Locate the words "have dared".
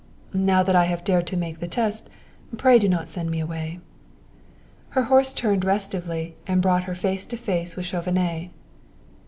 0.85-1.27